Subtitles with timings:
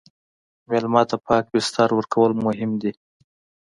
[0.69, 2.91] مېلمه ته پاک بستر ورکول مهم دي.